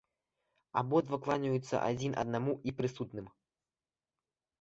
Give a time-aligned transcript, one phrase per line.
[0.81, 3.29] Абодва кланяюцца адзін аднаму і прысутным.